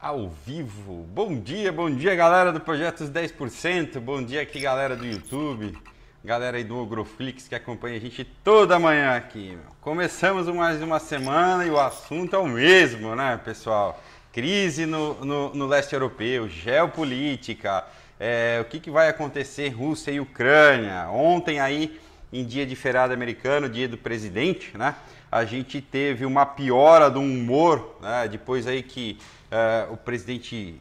[0.00, 1.04] ao vivo.
[1.12, 5.76] Bom dia, bom dia galera do Projetos 10%, bom dia aqui galera do YouTube,
[6.24, 9.58] galera aí do Ogroflix que acompanha a gente toda manhã aqui.
[9.80, 14.00] Começamos mais uma semana e o assunto é o mesmo, né pessoal?
[14.32, 17.84] Crise no, no, no leste europeu, geopolítica,
[18.20, 21.08] é, o que, que vai acontecer Rússia e Ucrânia.
[21.10, 21.98] Ontem aí,
[22.32, 24.94] em dia de feriado americano, dia do presidente, né?
[25.30, 28.28] A gente teve uma piora do humor, né?
[28.28, 29.18] Depois aí que
[29.50, 30.80] uh, o presidente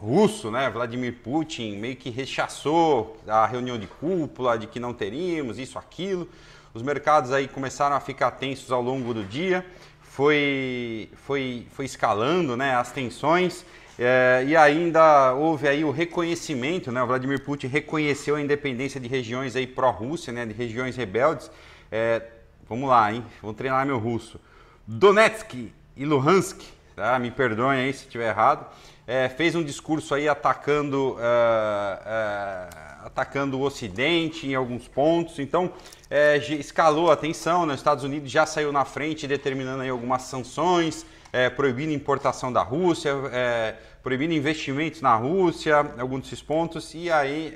[0.00, 5.58] russo, né, Vladimir Putin, meio que rechaçou a reunião de cúpula, de que não teríamos
[5.58, 6.28] isso, aquilo.
[6.74, 9.64] Os mercados aí começaram a ficar tensos ao longo do dia,
[10.02, 13.64] foi, foi, foi escalando né, as tensões.
[13.96, 17.00] É, e ainda houve aí o reconhecimento, né?
[17.00, 20.44] O Vladimir Putin reconheceu a independência de regiões aí pró-Rússia, né?
[20.44, 21.48] De regiões rebeldes.
[21.92, 22.20] É,
[22.68, 23.24] vamos lá, hein?
[23.40, 24.40] Vou treinar meu russo.
[24.84, 27.18] Donetsk e Luhansk tá?
[27.18, 28.66] me perdoem aí se estiver errado,
[29.06, 35.72] é, fez um discurso aí atacando, uh, uh, atacando o Ocidente em alguns pontos, então
[36.10, 37.74] é, escalou a tensão, né?
[37.74, 42.62] os Estados Unidos já saiu na frente determinando aí algumas sanções, é, proibindo importação da
[42.62, 47.54] Rússia, é, proibindo investimentos na Rússia, alguns desses pontos, e aí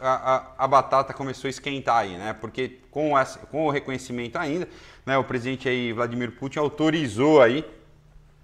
[0.00, 2.34] a, a, a, batata começou a esquentar aí, né?
[2.40, 4.68] Porque com, essa, com o reconhecimento ainda,
[5.04, 7.64] né, o presidente aí, Vladimir Putin, autorizou aí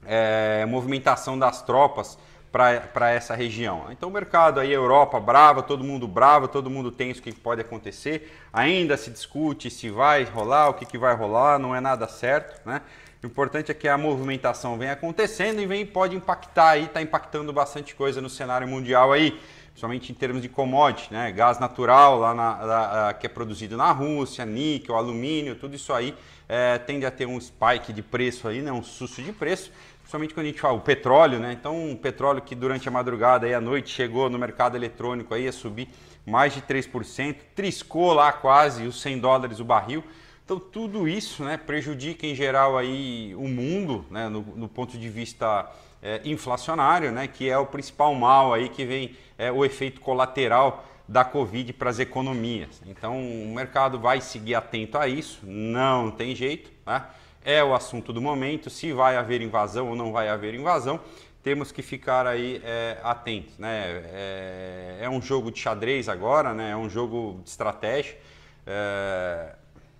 [0.04, 2.18] é, movimentação das tropas
[2.52, 3.86] para essa região.
[3.90, 7.60] Então o mercado aí, Europa brava, todo mundo bravo, todo mundo tem o que pode
[7.60, 8.36] acontecer.
[8.52, 12.60] Ainda se discute se vai rolar, o que, que vai rolar, não é nada certo,
[12.68, 12.82] né?
[13.22, 17.52] O importante é que a movimentação vem acontecendo e vem pode impactar aí, está impactando
[17.52, 21.30] bastante coisa no cenário mundial aí, principalmente em termos de commodity, né?
[21.30, 26.16] Gás natural lá na, na, que é produzido na Rússia, níquel, alumínio, tudo isso aí
[26.48, 28.72] é, tende a ter um spike de preço aí, né?
[28.72, 29.70] Um susto de preço
[30.11, 31.53] principalmente quando a gente fala o petróleo, né?
[31.53, 35.47] Então, um petróleo que durante a madrugada e a noite chegou no mercado eletrônico aí
[35.47, 35.89] a subir
[36.27, 40.03] mais de 3%, triscou lá quase os 100 dólares o barril.
[40.44, 45.09] Então, tudo isso né, prejudica em geral aí o mundo, né, no, no ponto de
[45.09, 45.70] vista
[46.03, 50.84] é, inflacionário, né, que é o principal mal aí que vem é, o efeito colateral
[51.06, 52.82] da Covid para as economias.
[52.84, 57.04] Então, o mercado vai seguir atento a isso, não tem jeito, né?
[57.44, 61.00] É o assunto do momento, se vai haver invasão ou não vai haver invasão,
[61.42, 63.56] temos que ficar aí é, atentos.
[63.58, 64.02] Né?
[64.12, 66.72] É, é, um jogo de xadrez agora, né?
[66.72, 68.18] é um jogo de estratégia.
[68.66, 69.54] É,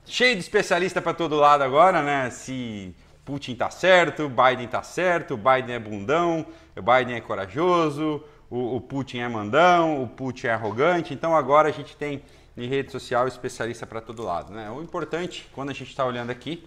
[0.04, 2.30] cheio de especialista para todo lado agora, né?
[2.30, 8.80] Se Putin está certo, Biden está certo, Biden é bundão, Biden é corajoso, o, o
[8.80, 11.14] Putin é mandão, o Putin é arrogante.
[11.14, 12.22] Então agora a gente tem
[12.56, 14.52] em rede social especialista para todo lado.
[14.52, 14.70] Né?
[14.70, 16.66] O importante, quando a gente está olhando aqui,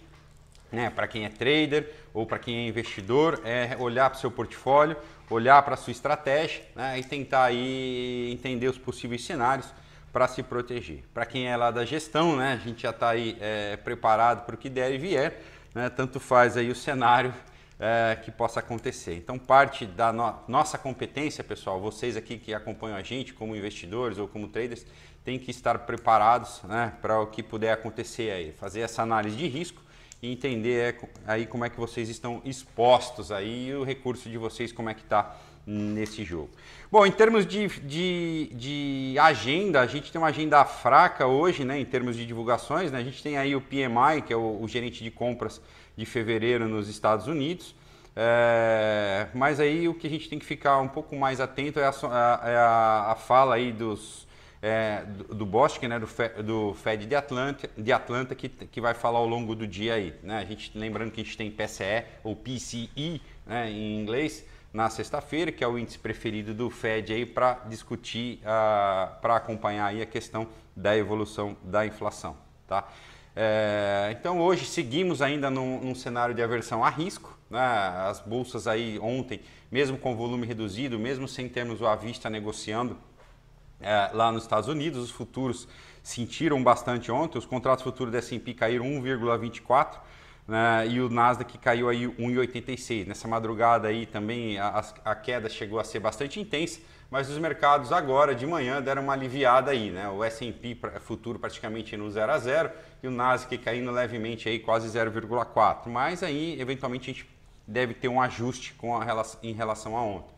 [0.74, 4.32] né, para quem é trader ou para quem é investidor, é olhar para o seu
[4.32, 4.98] portfólio,
[5.30, 9.72] olhar para a sua estratégia né, e tentar aí entender os possíveis cenários
[10.12, 11.04] para se proteger.
[11.14, 14.56] Para quem é lá da gestão, né, a gente já está aí é, preparado para
[14.56, 15.42] o que der e vier,
[15.76, 17.32] né, tanto faz aí o cenário
[17.80, 19.16] é, que possa acontecer.
[19.16, 24.18] Então, parte da no nossa competência, pessoal, vocês aqui que acompanham a gente como investidores
[24.18, 24.86] ou como traders,
[25.24, 29.48] tem que estar preparados né, para o que puder acontecer aí, fazer essa análise de
[29.48, 29.84] risco
[30.24, 34.38] e entender é, aí como é que vocês estão expostos aí e o recurso de
[34.38, 35.36] vocês como é que está
[35.68, 36.50] nesse jogo.
[36.90, 41.78] Bom, em termos de, de, de, agenda, a gente tem uma agenda fraca hoje, né,
[41.78, 44.68] em termos de divulgações, né, a gente tem aí o PMI, que é o, o
[44.68, 45.62] gerente de compras
[45.96, 47.76] de fevereiro nos Estados Unidos,
[48.16, 51.86] é, mas aí o que a gente tem que ficar um pouco mais atento é
[51.86, 54.26] a, é a, a fala aí dos,
[54.64, 56.08] é, do, do Bosque, né, do,
[56.42, 60.16] do Fed de Atlanta, de Atlanta que, que vai falar ao longo do dia aí.
[60.24, 60.38] Né?
[60.38, 65.52] A gente, lembrando que a gente tem PCE ou PCE né, em inglês na sexta-feira,
[65.52, 70.06] que é o índice preferido do Fed aí para discutir, uh, para acompanhar aí a
[70.06, 72.38] questão da evolução da inflação.
[72.66, 72.88] Tá?
[73.36, 77.38] É, então hoje seguimos ainda num, num, cenário de aversão a risco.
[77.50, 77.60] Né?
[77.60, 82.98] As bolsas aí ontem, mesmo com volume reduzido, mesmo sem termos o à vista negociando,
[83.84, 85.04] é, lá nos Estados Unidos.
[85.04, 85.68] Os futuros
[86.02, 89.98] sentiram bastante ontem, os contratos futuros da S&P caíram 1,24
[90.48, 93.08] né, e o Nasdaq caiu aí 1,86.
[93.08, 97.92] Nessa madrugada aí também a, a, queda chegou a ser bastante intensa, mas os mercados
[97.92, 100.10] agora de manhã deram uma aliviada aí, né?
[100.10, 102.72] O S&P futuro praticamente no 0 a 0
[103.02, 105.88] e o Nasdaq caindo levemente aí quase 0,4.
[105.88, 107.30] Mas aí eventualmente a gente
[107.66, 108.94] deve ter um ajuste com
[109.42, 110.33] em relação a ontem.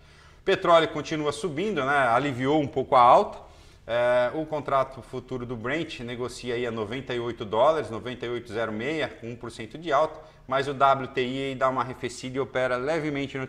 [0.45, 2.07] Petróleo continua subindo, né?
[2.07, 3.39] aliviou um pouco a alta.
[3.87, 9.91] É, o contrato futuro do Brent negocia aí a 98 dólares, 98,06 com 1% de
[9.91, 13.47] alta, mas o WTI dá uma arrefecida e opera levemente no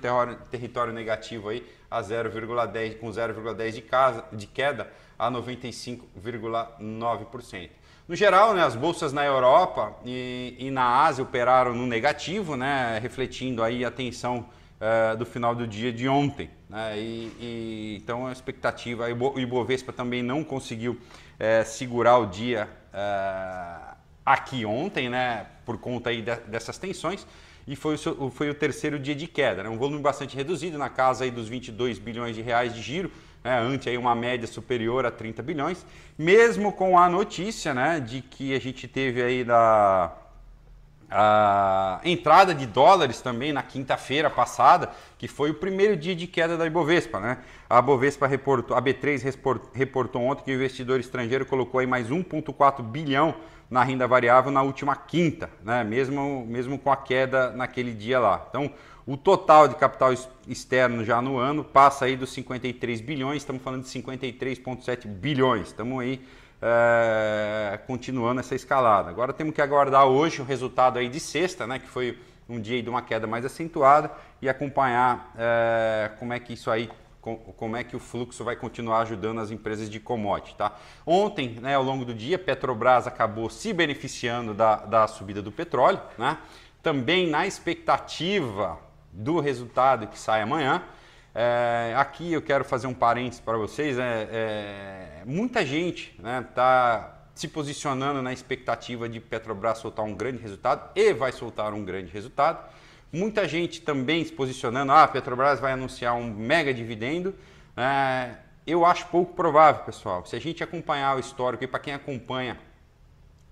[0.51, 3.85] território negativo aí a 0,10 com 0,10 de,
[4.37, 7.71] de queda a 95,9%.
[8.09, 12.99] No geral, né, as bolsas na Europa e, e, na Ásia operaram no negativo, né,
[13.03, 14.47] refletindo aí a tensão
[14.81, 16.51] uh, do final do dia de ontem.
[16.69, 22.69] Né, e, e, então a expectativa, o Ibovespa também não conseguiu uh, segurar o dia
[22.93, 27.27] uh, aqui ontem, né, por conta aí de, dessas tensões,
[27.67, 30.89] e foi o, foi o terceiro dia de queda, né, um volume bastante reduzido, na
[30.89, 33.11] casa aí dos 22 bilhões de reais de giro,
[33.45, 35.87] né, ante aí uma média superior a 30 bilhões,
[36.19, 40.26] mesmo com a notícia né, de que a gente teve aí da
[41.11, 46.57] a entrada de dólares também na quinta-feira passada, que foi o primeiro dia de queda
[46.57, 47.21] da Ibovespa.
[47.21, 47.39] Né?
[47.69, 49.23] A Ibovespa reportou, a B3
[49.73, 53.35] reportou ontem que o investidor estrangeiro colocou aí mais 1,4 bilhão
[53.71, 55.83] na renda variável na última quinta, né?
[55.85, 58.47] mesmo, mesmo com a queda naquele dia lá.
[58.49, 58.71] Então,
[59.07, 60.13] o total de capital
[60.49, 65.69] externo já no ano passa aí dos 53 bilhões, estamos falando de 53,7 bilhões.
[65.69, 66.21] Estamos aí
[66.61, 69.11] é, continuando essa escalada.
[69.11, 72.19] Agora temos que aguardar hoje o resultado aí de sexta, né, que foi
[72.49, 74.11] um dia de uma queda mais acentuada,
[74.41, 76.91] e acompanhar é, como é que isso aí
[77.57, 80.55] como é que o fluxo vai continuar ajudando as empresas de commodity.
[80.55, 80.77] Tá?
[81.05, 86.01] Ontem, né, ao longo do dia, Petrobras acabou se beneficiando da, da subida do petróleo,
[86.17, 86.39] né?
[86.85, 88.79] também na expectativa
[89.11, 90.85] do resultado que sai amanhã.
[91.39, 93.99] É, aqui eu quero fazer um parênteses para vocês.
[93.99, 100.15] É, é, muita gente está né, tá se posicionando na expectativa de Petrobras soltar um
[100.15, 102.67] grande resultado e vai soltar um grande resultado.
[103.13, 107.35] Muita gente também se posicionando, ah, a Petrobras vai anunciar um mega dividendo.
[107.77, 108.37] É,
[108.67, 110.25] eu acho pouco provável, pessoal.
[110.25, 112.59] Se a gente acompanhar o histórico e para quem acompanha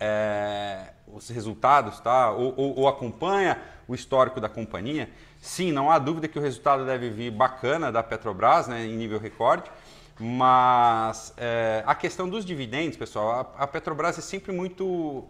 [0.00, 2.30] é, os resultados, tá?
[2.32, 5.08] Ou, ou, ou, acompanha o histórico da companhia,
[5.40, 9.18] sim, não há dúvida que o resultado deve vir bacana da Petrobras, né, em nível
[9.18, 9.70] recorde.
[10.18, 15.24] Mas é, a questão dos dividendos, pessoal, a, a, Petrobras é sempre muito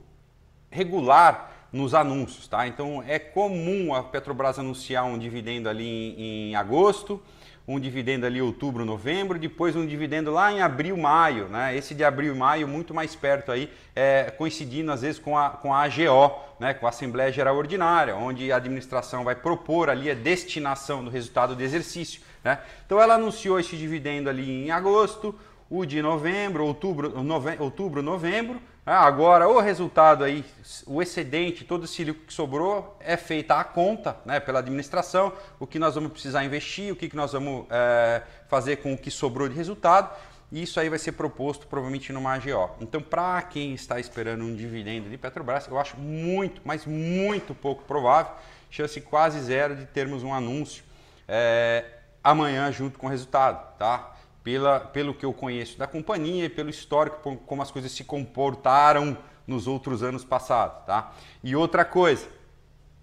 [0.71, 2.67] regular nos anúncios, tá?
[2.67, 7.21] Então é comum a Petrobras anunciar um dividendo ali em, em agosto,
[7.67, 11.75] um dividendo ali outubro, novembro, depois um dividendo lá em abril, maio, né?
[11.75, 15.51] Esse de abril e maio muito mais perto aí, é, coincidindo às vezes com a,
[15.51, 16.75] com a AGO, né?
[16.75, 21.57] Com a Assembleia Geral Ordinária, onde a administração vai propor ali a destinação do resultado
[21.57, 22.59] do exercício, né?
[22.85, 25.35] Então ela anunciou esse dividendo ali em agosto,
[25.71, 30.45] o de novembro, outubro, nove, outubro, novembro, ah, agora, o resultado aí,
[30.87, 35.79] o excedente, todo esse que sobrou, é feita a conta né, pela administração, o que
[35.79, 39.49] nós vamos precisar investir, o que, que nós vamos é, fazer com o que sobrou
[39.49, 40.15] de resultado,
[40.53, 42.73] e isso aí vai ser proposto provavelmente numa AGO.
[42.79, 47.85] Então, para quem está esperando um dividendo de Petrobras, eu acho muito, mas muito pouco
[47.85, 48.33] provável,
[48.71, 50.85] chance quase zero de termos um anúncio
[51.27, 51.87] é,
[52.23, 54.14] amanhã junto com o resultado, tá?
[54.45, 59.17] Pela, pelo que eu conheço da companhia e pelo histórico, como as coisas se comportaram
[59.47, 60.85] nos outros anos passados.
[60.85, 61.13] Tá?
[61.43, 62.29] E outra coisa,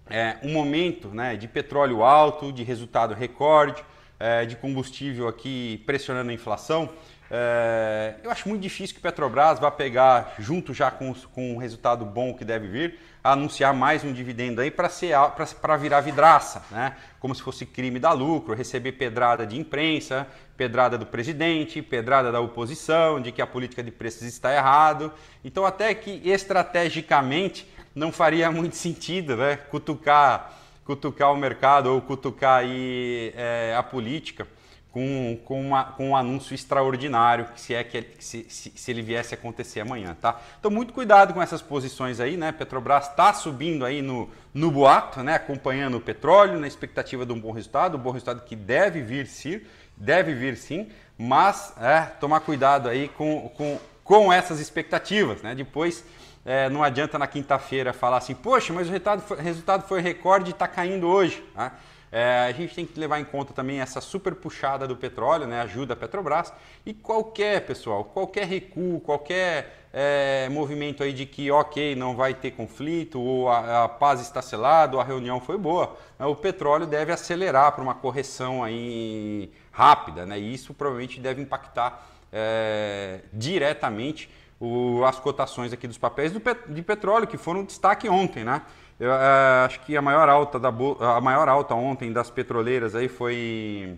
[0.08, 3.84] é, um momento né, de petróleo alto, de resultado recorde,
[4.20, 6.90] é, de combustível aqui pressionando a inflação.
[7.34, 12.06] É, eu acho muito difícil que Petrobras vá pegar, junto já com, com um resultado
[12.06, 16.98] bom que deve vir, anunciar mais um dividendo aí para virar vidraça, né?
[17.20, 20.28] como se fosse crime da lucro, receber pedrada de imprensa,
[20.62, 25.12] pedrada do presidente, pedrada da oposição, de que a política de preços está errado.
[25.44, 27.66] Então até que estrategicamente
[27.96, 29.56] não faria muito sentido né?
[29.56, 30.54] cutucar,
[30.86, 34.48] cutucar o mercado ou cutucar aí, é, a política
[34.92, 39.34] com, com, uma, com um anúncio extraordinário, se é que se, se, se, ele viesse
[39.34, 40.40] a acontecer amanhã, tá?
[40.60, 42.52] Então muito cuidado com essas posições aí, né?
[42.52, 45.36] Petrobras está subindo aí no, no boato, né?
[45.36, 49.28] Acompanhando o petróleo, na expectativa de um bom resultado, um bom resultado que deve vir
[49.28, 49.62] sim,
[49.96, 55.56] deve vir sim, mas é, tomar cuidado aí com, com, com essas expectativas, né?
[55.56, 56.04] Depois
[56.46, 60.50] é, não adianta na quinta-feira falar assim, poxa, mas o resultado foi, resultado foi recorde
[60.50, 61.72] e está caindo hoje, tá?
[62.12, 65.62] É, a gente tem que levar em conta também essa super puxada do petróleo, né,
[65.62, 66.52] ajuda a Petrobras.
[66.86, 72.52] E qualquer, pessoal, qualquer recuo, qualquer é, movimento aí de que, ok, não vai ter
[72.52, 76.86] conflito, ou a, a paz está selada, ou a reunião foi boa, né, o petróleo
[76.86, 84.30] deve acelerar para uma correção aí rápida, né, e isso provavelmente deve impactar é, diretamente
[84.60, 88.62] o, as cotações aqui dos papéis do, de petróleo, que foram destaque ontem, né?
[89.02, 93.08] Eu, é, acho que a maior alta da a maior alta ontem das petroleiras aí
[93.08, 93.98] foi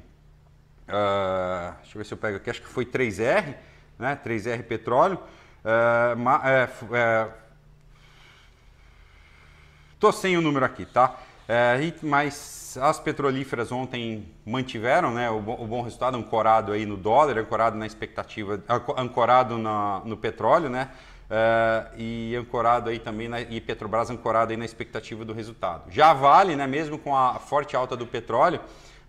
[0.88, 3.54] uh, deixa eu ver se eu pego aqui, acho que foi 3R,
[4.00, 4.18] né?
[4.26, 5.20] 3R Petróleo.
[5.66, 7.30] É, é,
[10.00, 11.20] tô sem o número aqui, tá?
[12.02, 17.38] Mas as petrolíferas ontem mantiveram né, o, bom, o bom resultado, ancorado aí no dólar,
[17.38, 18.64] ancorado na expectativa,
[18.98, 20.92] ancorado na, no petróleo, né?
[21.24, 25.89] Uh, e ancorado aí também, na, e Petrobras ancorado aí na expectativa do resultado.
[25.89, 28.60] Já Vale, né, mesmo com a forte alta do petróleo,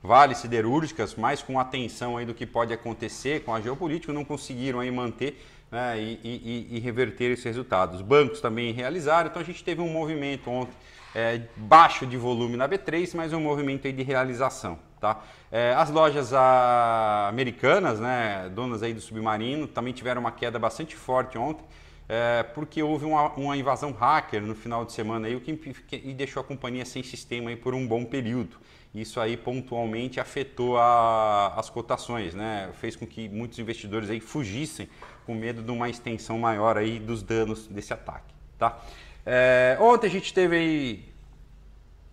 [0.02, 4.80] Vale siderúrgicas, mas com atenção aí do que pode acontecer com a geopolítica, não conseguiram
[4.80, 5.42] aí manter
[5.72, 7.96] né, e, e, e, reverter esses resultados.
[7.96, 10.74] Os bancos também realizaram, então a gente teve um movimento ontem
[11.14, 14.78] é, baixo de volume na B3, mas um movimento aí de realização.
[15.00, 15.20] Tá?
[15.50, 20.96] É, as lojas a, americanas, né, donas aí do submarino, também tiveram uma queda bastante
[20.96, 21.64] forte ontem,
[22.08, 26.12] é, porque houve uma, uma, invasão hacker no final de semana aí, o que, que
[26.12, 28.56] deixou a companhia sem sistema aí por um bom período.
[28.94, 32.70] Isso aí pontualmente afetou a, as cotações, né?
[32.74, 34.88] fez com que muitos investidores aí fugissem
[35.26, 38.32] com medo de uma extensão maior aí dos danos desse ataque.
[38.56, 38.78] Tá?
[39.26, 41.14] É, ontem a gente teve aí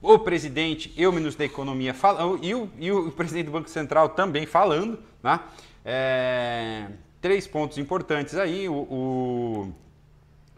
[0.01, 3.69] o presidente e o ministro da Economia falando, e o, e o presidente do Banco
[3.69, 5.39] Central também falando, né?
[5.85, 6.87] É,
[7.21, 8.67] três pontos importantes aí.
[8.67, 9.73] O, o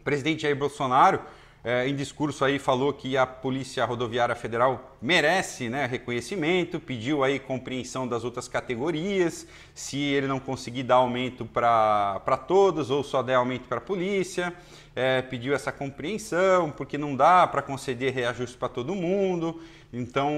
[0.04, 1.20] presidente Jair Bolsonaro,
[1.64, 7.38] é, em discurso aí, falou que a Polícia Rodoviária Federal merece né, reconhecimento, pediu aí
[7.38, 9.46] compreensão das outras categorias,
[9.76, 14.54] se ele não conseguir dar aumento para todos ou só der aumento para a polícia
[14.96, 19.60] é, pediu essa compreensão, porque não dá para conceder reajuste para todo mundo.
[19.92, 20.32] Então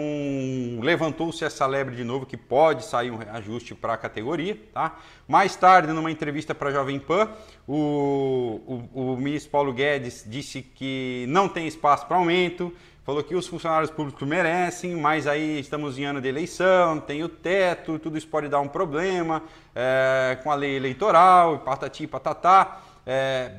[0.82, 4.58] levantou-se essa lebre de novo que pode sair um reajuste para a categoria.
[4.74, 4.98] Tá?
[5.28, 7.30] Mais tarde, numa entrevista para a Jovem Pan,
[7.68, 12.74] o, o, o ministro Paulo Guedes disse que não tem espaço para aumento,
[13.06, 17.30] falou que os funcionários públicos merecem, mas aí estamos em ano de eleição, tem o
[17.30, 19.44] teto, tudo isso pode dar um problema
[19.76, 22.82] é, com a lei eleitoral, patati patatá.
[23.06, 23.52] É,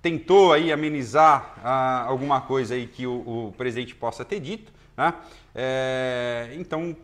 [0.00, 5.12] tentou aí amenizar ah, alguma coisa aí que o, o presidente possa ter dito, né?
[5.52, 6.94] É, então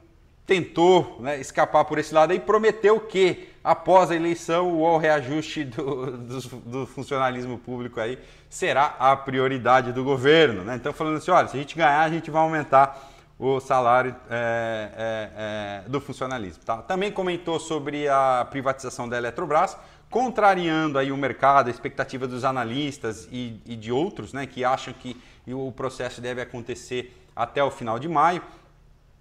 [0.51, 6.17] tentou né, escapar por esse lado e prometeu que após a eleição o reajuste do,
[6.17, 10.75] do, do, funcionalismo público aí será a prioridade do governo, né?
[10.75, 14.91] Então falando assim, olha, se a gente ganhar a gente vai aumentar o salário é,
[14.97, 16.65] é, é do funcionalismo.
[16.65, 16.79] Tá?
[16.79, 19.77] Também comentou sobre a privatização da Eletrobras,
[20.11, 24.93] contrariando aí o mercado, a expectativa dos analistas e, e de outros, né, que acham
[24.93, 25.17] que
[25.47, 28.43] o processo deve acontecer até o final de maio.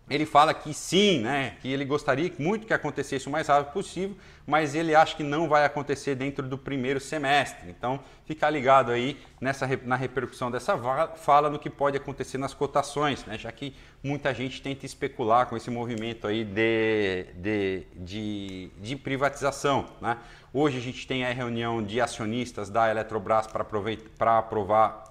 [0.10, 4.16] Ele fala que sim, né, que ele gostaria muito que acontecesse o mais rápido possível,
[4.48, 7.70] mas ele acha que não vai acontecer dentro do primeiro semestre.
[7.70, 10.76] Então, ficar ligado aí nessa, na repercussão dessa
[11.16, 15.56] fala no que pode acontecer nas cotações, né, já que muita gente tenta especular com
[15.56, 19.86] esse movimento aí de, de, de, de privatização.
[20.02, 20.18] Né?
[20.52, 25.04] Hoje a gente tem a reunião de acionistas da Eletrobras para aprovar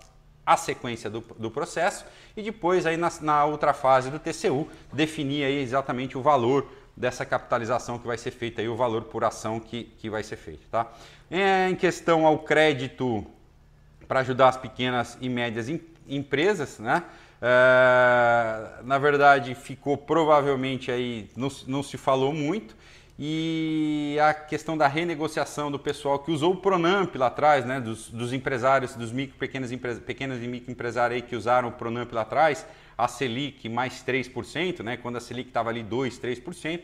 [0.49, 5.45] a sequência do, do processo e depois aí na, na, outra fase do TCU definir
[5.45, 9.61] aí exatamente o valor dessa capitalização que vai ser feita aí, o valor por ação
[9.61, 10.67] que, que vai ser feito.
[10.71, 10.91] Tá?
[11.31, 13.27] Em questão ao crédito
[14.09, 17.05] para ajudar as pequenas e médias em, empresas, né?
[17.43, 22.75] É, na verdade ficou provavelmente aí, não, não se falou muito,
[23.19, 28.09] e a questão da renegociação do pessoal que usou o Pronamp lá atrás, né, dos,
[28.11, 29.71] dos empresários, dos micro, pequenos,
[30.07, 32.65] pequenos e microempresários aí que usaram o Pronamp lá atrás,
[32.97, 36.83] a Selic mais 3%, né, quando a Selic estava ali 2, 3%,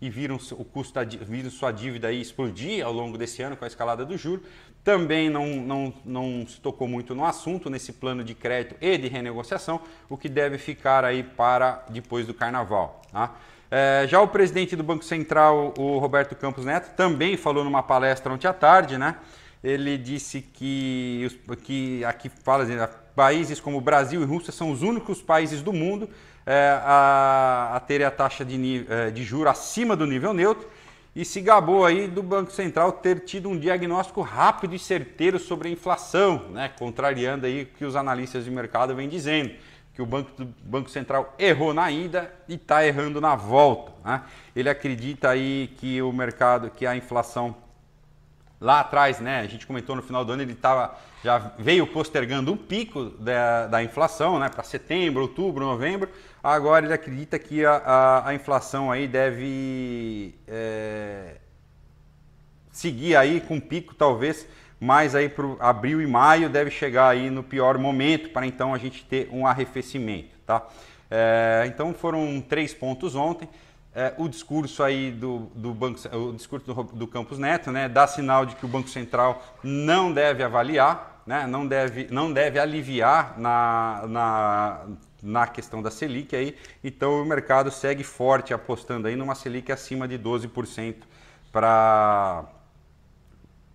[0.00, 3.64] e viram o custo da, viram sua dívida aí explodir ao longo desse ano com
[3.64, 4.42] a escalada do juro.
[4.82, 9.06] Também não, não, não se tocou muito no assunto, nesse plano de crédito e de
[9.06, 13.00] renegociação, o que deve ficar aí para depois do carnaval.
[13.12, 13.36] Tá?
[13.74, 18.30] É, já o presidente do Banco Central, o Roberto Campos Neto, também falou numa palestra
[18.30, 19.16] ontem à tarde, né?
[19.64, 22.76] Ele disse que, que aqui fala assim,
[23.16, 26.10] países como Brasil e Rússia são os únicos países do mundo
[26.44, 30.68] é, a, a terem a taxa de, é, de juros acima do nível neutro
[31.16, 35.70] e se gabou aí do Banco Central ter tido um diagnóstico rápido e certeiro sobre
[35.70, 36.70] a inflação, né?
[36.78, 39.50] contrariando aí o que os analistas de mercado vêm dizendo
[39.94, 40.30] que o Banco,
[40.62, 43.92] Banco Central errou na ida e está errando na volta.
[44.04, 44.22] Né?
[44.56, 47.54] Ele acredita aí que o mercado, que a inflação
[48.62, 49.40] lá atrás, né?
[49.40, 53.66] A gente comentou no final do ano, ele tava, já veio postergando um pico da,
[53.66, 54.48] da inflação, né?
[54.48, 56.08] Para setembro, outubro, novembro.
[56.42, 61.36] Agora ele acredita que a, a, a inflação aí deve é,
[62.70, 64.46] seguir aí com pico talvez
[64.82, 68.78] mas aí para abril e maio deve chegar aí no pior momento para então a
[68.78, 70.66] gente ter um arrefecimento, tá?
[71.08, 73.48] É, então foram três pontos ontem.
[73.94, 78.08] é, o discurso aí do, do banco, o discurso do, do Campos Neto, né, dá
[78.08, 83.38] sinal de que o Banco Central não deve avaliar, né, não deve, não deve aliviar
[83.38, 84.80] na, na,
[85.22, 86.56] na questão da Selic aí.
[86.82, 90.96] Então o mercado segue forte apostando aí numa Selic acima de 12%
[91.52, 92.46] para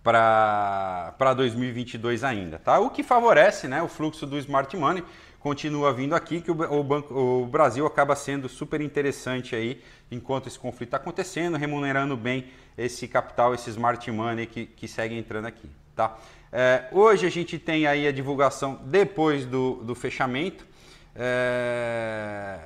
[0.08, 2.78] para 2022 ainda, tá?
[2.78, 5.04] O que favorece, né, o fluxo do smart money
[5.38, 10.46] continua vindo aqui, que o, o, banco, o Brasil acaba sendo super interessante aí enquanto
[10.46, 12.46] esse conflito está acontecendo, remunerando bem
[12.76, 15.68] esse capital, esse smart money que, que segue entrando aqui.
[15.94, 16.16] Tá?
[16.50, 20.66] É, hoje a gente tem aí a divulgação depois do, do fechamento
[21.14, 22.58] é,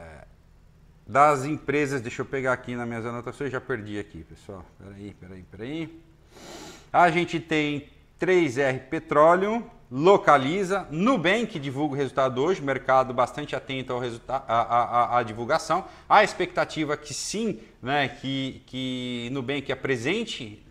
[1.05, 2.01] das empresas.
[2.01, 4.65] Deixa eu pegar aqui nas minhas anotações, já perdi aqui, pessoal.
[4.79, 6.12] Peraí, peraí, peraí.
[6.93, 7.89] A gente tem
[8.21, 10.87] 3R Petróleo, localiza.
[10.91, 15.87] Nubank divulga o resultado hoje, mercado bastante atento ao resultado, à, divulgação.
[16.09, 20.63] A expectativa que sim, né, que, que Nubank apresente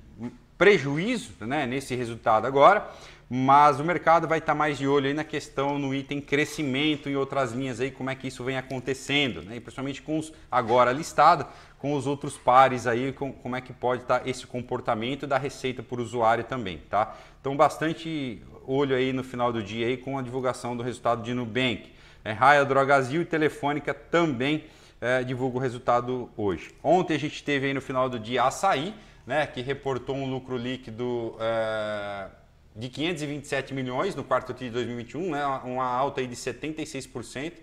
[0.60, 2.88] prejuízo né, nesse resultado agora,
[3.34, 7.16] mas o mercado vai estar mais de olho aí na questão no item crescimento em
[7.16, 10.92] outras linhas aí, como é que isso vem acontecendo, né, e principalmente com os agora
[10.92, 11.46] listados,
[11.80, 15.82] com os outros pares aí, com, como é que pode estar esse comportamento da receita
[15.82, 17.16] por usuário também, tá?
[17.40, 21.34] Então bastante olho aí no final do dia aí com a divulgação do resultado de
[21.34, 21.90] Nubank.
[22.26, 24.66] É, Raia, Drogazil e Telefônica também
[25.00, 26.76] é, divulga o resultado hoje.
[26.84, 28.94] Ontem a gente teve aí no final do dia Açaí,
[29.26, 32.28] né, que reportou um lucro líquido é,
[32.76, 37.54] de 527 milhões no quarto TRI de 2021, né, uma alta aí de 76%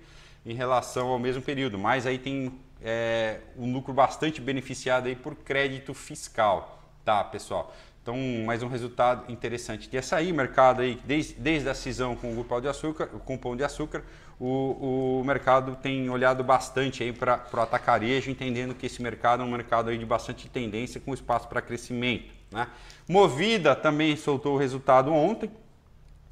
[0.44, 5.34] em relação ao mesmo período, mas aí tem é, um lucro bastante beneficiado aí por
[5.34, 7.74] crédito fiscal, tá, pessoal?
[8.02, 12.44] Então, mais um resultado interessante de açaí, mercado aí, desde, desde a cisão com o
[12.44, 14.02] Pão de Açúcar, com o Pão de Açúcar,
[14.40, 19.44] o, o mercado tem olhado bastante aí para o atacarejo, entendendo que esse mercado é
[19.44, 22.37] um mercado aí de bastante tendência, com espaço para crescimento.
[22.50, 22.66] Né?
[23.08, 25.50] Movida também soltou o resultado ontem,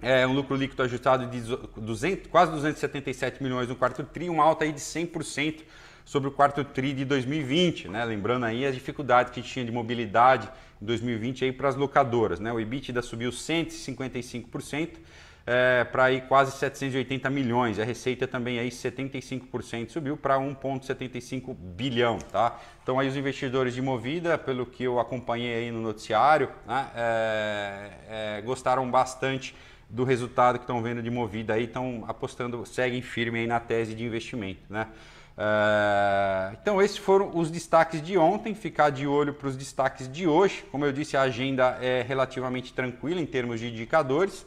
[0.00, 4.64] é um lucro líquido ajustado de 200, quase 277 milhões no quarto tri, uma alta
[4.64, 5.62] aí de 100%
[6.04, 8.04] sobre o quarto TRI de 2020, né?
[8.04, 10.48] lembrando aí as dificuldades que tinha de mobilidade
[10.80, 12.38] em 2020 aí para as locadoras.
[12.38, 12.52] Né?
[12.52, 14.90] O EBITDA subiu 155%,
[15.46, 17.78] é, para aí quase 780 milhões.
[17.78, 22.58] A receita também aí 75% subiu para 1,75 bilhão, tá?
[22.82, 27.90] Então aí os investidores de Movida, pelo que eu acompanhei aí no noticiário, né, é,
[28.08, 29.54] é, gostaram bastante
[29.88, 33.94] do resultado que estão vendo de Movida aí, estão apostando, seguem firme aí na tese
[33.94, 34.88] de investimento, né?
[35.38, 38.54] É, então, esses foram os destaques de ontem.
[38.54, 40.64] Ficar de olho para os destaques de hoje.
[40.72, 44.46] Como eu disse, a agenda é relativamente tranquila em termos de indicadores.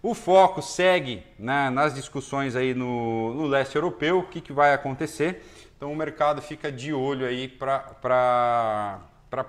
[0.00, 4.72] O foco segue né, nas discussões aí no, no leste europeu, o que, que vai
[4.72, 5.42] acontecer.
[5.76, 9.00] Então, o mercado fica de olho aí para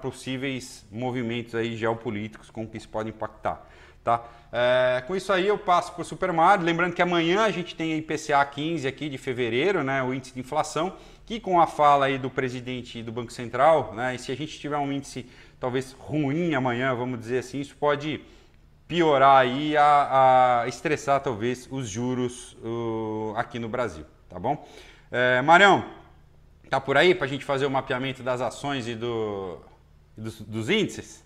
[0.02, 3.64] possíveis movimentos aí geopolíticos, com que isso pode impactar.
[4.04, 4.24] Tá?
[4.52, 6.66] É, com isso aí eu passo para o Supermário.
[6.66, 10.34] Lembrando que amanhã a gente tem a IPCA 15 aqui de fevereiro, né, o índice
[10.34, 10.96] de inflação,
[11.28, 14.60] que com a fala aí do presidente do Banco Central, né, e se a gente
[14.60, 18.22] tiver um índice talvez ruim amanhã, vamos dizer assim, isso pode
[18.90, 24.68] piorar aí, a, a estressar talvez os juros uh, aqui no Brasil, tá bom?
[25.12, 25.86] É, Marião,
[26.72, 29.60] tá por aí para a gente fazer o mapeamento das ações e do,
[30.18, 31.24] dos, dos índices?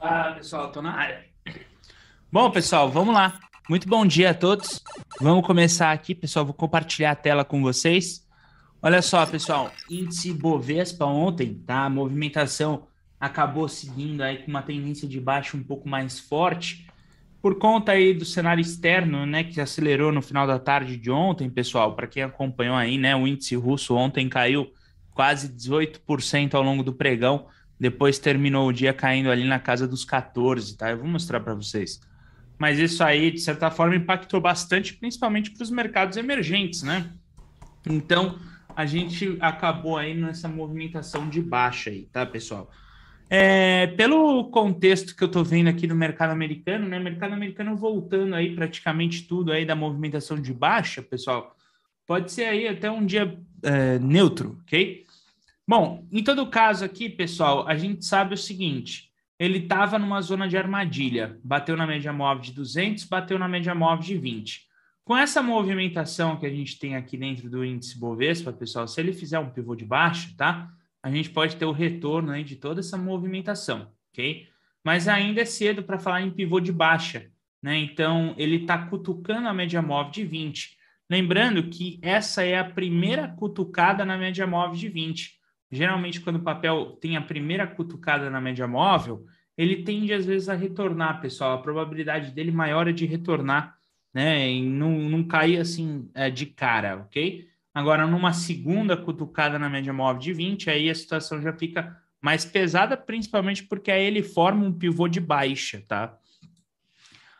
[0.00, 1.24] Ah, pessoal, tô na área.
[2.30, 3.40] Bom, pessoal, vamos lá.
[3.68, 4.80] Muito bom dia a todos.
[5.20, 6.44] Vamos começar aqui, pessoal.
[6.44, 8.24] Vou compartilhar a tela com vocês.
[8.80, 11.86] Olha só, pessoal, índice Bovespa ontem, tá?
[11.86, 12.86] A movimentação
[13.18, 16.88] acabou seguindo aí com uma tendência de baixo um pouco mais forte
[17.40, 21.48] por conta aí do cenário externo, né, que acelerou no final da tarde de ontem,
[21.48, 21.94] pessoal.
[21.94, 24.70] Para quem acompanhou aí, né, o índice russo ontem caiu
[25.12, 27.46] quase 18% ao longo do pregão,
[27.78, 30.90] depois terminou o dia caindo ali na casa dos 14, tá?
[30.90, 32.00] Eu vou mostrar para vocês
[32.60, 37.10] mas isso aí, de certa forma, impactou bastante, principalmente para os mercados emergentes, né?
[37.88, 38.38] Então,
[38.76, 42.70] a gente acabou aí nessa movimentação de baixa aí, tá, pessoal?
[43.32, 46.98] É, pelo contexto que eu tô vendo aqui no mercado americano, né?
[46.98, 51.56] Mercado americano voltando aí praticamente tudo aí da movimentação de baixa, pessoal.
[52.04, 55.06] Pode ser aí até um dia é, neutro, ok?
[55.64, 60.48] Bom, em todo caso aqui, pessoal, a gente sabe o seguinte: ele estava numa zona
[60.48, 64.66] de armadilha, bateu na média móvel de 200, bateu na média móvel de 20.
[65.04, 69.12] Com essa movimentação que a gente tem aqui dentro do índice Bovespa, pessoal, se ele
[69.12, 70.68] fizer um pivô de baixo, tá?
[71.02, 74.46] A gente pode ter o retorno aí de toda essa movimentação, ok?
[74.84, 77.30] Mas ainda é cedo para falar em pivô de baixa,
[77.62, 77.76] né?
[77.76, 80.76] Então, ele está cutucando a média móvel de 20.
[81.08, 85.38] Lembrando que essa é a primeira cutucada na média móvel de 20.
[85.72, 89.24] geralmente quando o papel tem a primeira cutucada na média móvel,
[89.56, 91.52] ele tende às vezes a retornar, pessoal.
[91.52, 93.76] A probabilidade dele maior é de retornar,
[94.12, 94.50] né?
[94.50, 97.49] E não, não cair assim é, de cara, ok?
[97.74, 102.44] Agora, numa segunda cutucada na média móvel de 20, aí a situação já fica mais
[102.44, 106.16] pesada, principalmente porque aí ele forma um pivô de baixa, tá?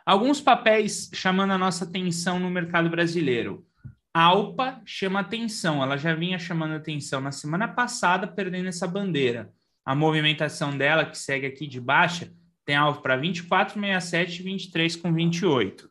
[0.07, 3.67] Alguns papéis chamando a nossa atenção no mercado brasileiro.
[4.13, 9.53] Alpa chama atenção, ela já vinha chamando atenção na semana passada, perdendo essa bandeira.
[9.85, 12.33] A movimentação dela, que segue aqui de baixa,
[12.65, 15.91] tem alvo para 24,67 e 23 com 28.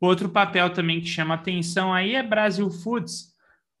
[0.00, 3.29] Outro papel também que chama atenção aí é Brasil Foods.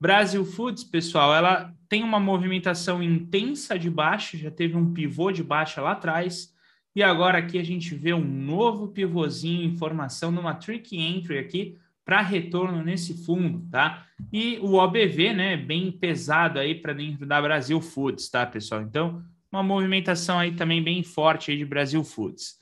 [0.00, 5.42] Brasil Foods, pessoal, ela tem uma movimentação intensa de baixa, já teve um pivô de
[5.42, 6.54] baixa lá atrás,
[6.96, 11.76] e agora aqui a gente vê um novo pivôzinho em formação numa trick entry aqui,
[12.02, 14.06] para retorno nesse fundo, tá?
[14.32, 18.80] E o OBV, né, bem pesado aí para dentro da Brasil Foods, tá, pessoal?
[18.80, 22.58] Então, uma movimentação aí também bem forte aí de Brasil Foods.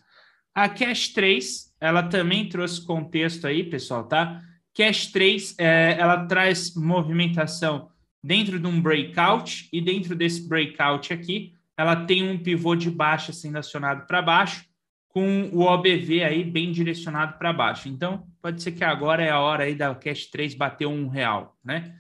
[0.53, 4.43] A Cash 3, ela também trouxe contexto aí, pessoal, tá?
[4.75, 7.91] Cash 3, é, ela traz movimentação
[8.23, 13.33] dentro de um breakout e dentro desse breakout aqui, ela tem um pivô de baixa
[13.33, 14.69] sendo acionado para baixo
[15.09, 17.89] com o OBV aí bem direcionado para baixo.
[17.89, 21.57] Então, pode ser que agora é a hora aí da Cash 3 bater um real,
[21.65, 21.95] né?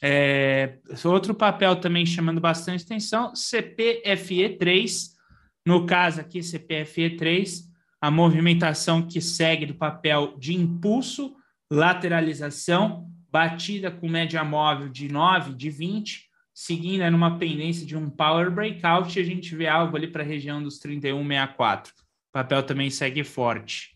[0.00, 5.12] É, outro papel também chamando bastante atenção, CPFE3,
[5.66, 7.64] no caso aqui, CPFE3,
[8.00, 11.34] a movimentação que segue do papel de impulso,
[11.70, 18.50] lateralização, batida com média móvel de 9, de 20, seguindo numa pendência de um power
[18.50, 21.90] breakout, a gente vê algo ali para a região dos 31,64
[22.38, 23.90] papel também segue forte.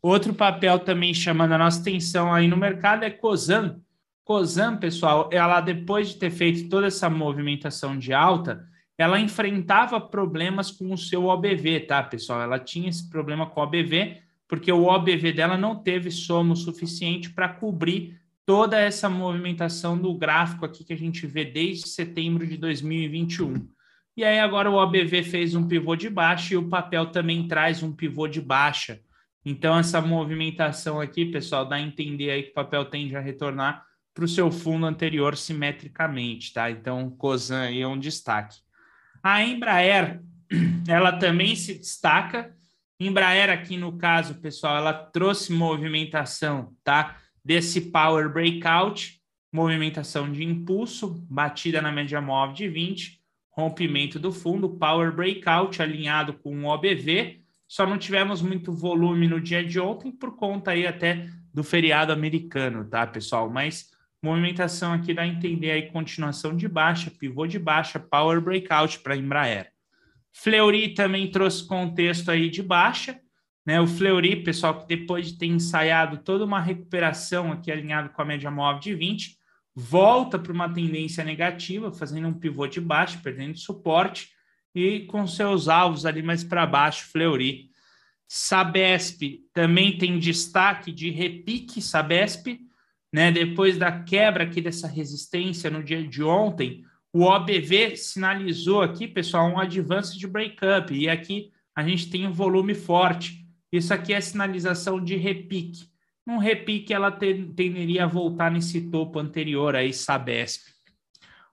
[0.00, 3.80] Outro papel também chamando a nossa atenção aí no mercado é Cosan.
[4.24, 8.64] Cosan, pessoal, ela depois de ter feito toda essa movimentação de alta,
[8.96, 12.40] ela enfrentava problemas com o seu OBV, tá, pessoal?
[12.40, 17.30] Ela tinha esse problema com o OBV, porque o OBV dela não teve somo suficiente
[17.30, 22.56] para cobrir toda essa movimentação do gráfico aqui que a gente vê desde setembro de
[22.56, 23.68] 2021.
[24.16, 27.82] E aí agora o OBV fez um pivô de baixa e o papel também traz
[27.82, 29.00] um pivô de baixa.
[29.44, 33.84] Então essa movimentação aqui, pessoal, dá a entender aí que o papel tende a retornar
[34.14, 36.70] para o seu fundo anterior simetricamente, tá?
[36.70, 38.58] Então COSAN aí é um destaque.
[39.22, 40.20] A Embraer,
[40.86, 42.54] ela também se destaca.
[43.06, 47.16] Embraer aqui no caso, pessoal, ela trouxe movimentação, tá?
[47.44, 49.20] Desse power breakout,
[49.52, 56.34] movimentação de impulso, batida na média móvel de 20 rompimento do fundo, power breakout alinhado
[56.34, 57.40] com o OBV.
[57.68, 62.12] Só não tivemos muito volume no dia de ontem por conta aí até do feriado
[62.12, 63.48] americano, tá, pessoal?
[63.50, 63.90] Mas
[64.22, 69.16] movimentação aqui dá a entender aí continuação de baixa, pivô de baixa, power breakout para
[69.16, 69.71] Embraer.
[70.32, 73.20] Fleury também trouxe contexto aí de baixa,
[73.64, 73.80] né?
[73.80, 78.24] O Fleury, pessoal, que depois de ter ensaiado toda uma recuperação aqui alinhado com a
[78.24, 79.36] média móvel de 20,
[79.74, 84.30] volta para uma tendência negativa, fazendo um pivô de baixo, perdendo suporte,
[84.74, 87.70] e com seus alvos ali mais para baixo, Fleury.
[88.26, 92.58] Sabesp também tem destaque de repique Sabesp,
[93.12, 93.30] né?
[93.30, 99.48] Depois da quebra aqui dessa resistência no dia de ontem, o OBV sinalizou aqui, pessoal,
[99.48, 103.46] um advance de breakup, e aqui a gente tem um volume forte.
[103.70, 105.92] Isso aqui é sinalização de repique
[106.26, 110.62] num repique ela tenderia a voltar nesse topo anterior aí, Sabesp.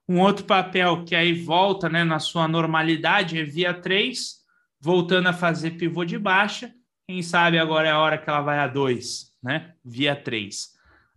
[0.08, 4.38] Um outro papel que aí volta né, na sua normalidade é via 3,
[4.80, 6.72] voltando a fazer pivô de baixa.
[7.08, 9.74] Quem sabe agora é a hora que ela vai a 2, né?
[9.84, 10.70] Via 3.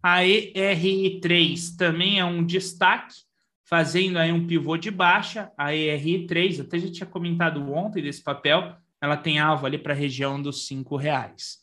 [0.03, 3.15] A ERI3 também é um destaque,
[3.73, 5.51] fazendo aí um pivô de baixa.
[5.57, 9.97] A ERI3, até já tinha comentado ontem desse papel, ela tem alvo ali para a
[9.97, 11.61] região dos R$ reais.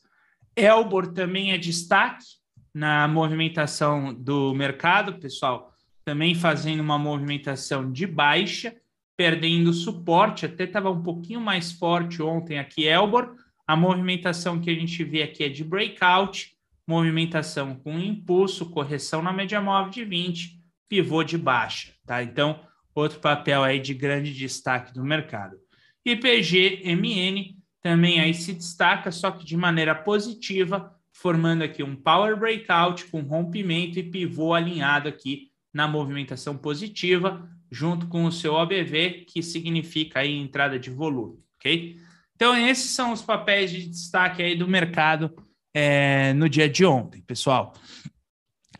[0.56, 2.26] Elbor também é destaque
[2.74, 5.72] na movimentação do mercado, pessoal,
[6.04, 8.76] também fazendo uma movimentação de baixa,
[9.15, 13.36] perdendo suporte, até estava um pouquinho mais forte ontem aqui, Elbor.
[13.67, 16.56] A movimentação que a gente vê aqui é de breakout,
[16.88, 20.59] movimentação com impulso, correção na média móvel de 20,
[20.89, 22.21] pivô de baixa, tá?
[22.23, 22.60] Então,
[22.93, 25.56] outro papel aí de grande destaque do mercado.
[26.04, 32.38] IPG MN também aí se destaca, só que de maneira positiva, formando aqui um power
[32.38, 39.25] breakout com rompimento e pivô alinhado aqui na movimentação positiva, junto com o seu OBV,
[39.28, 41.97] que significa aí entrada de volume, ok?
[42.36, 45.32] Então, esses são os papéis de destaque aí do mercado
[45.73, 47.73] é, no dia de ontem, pessoal.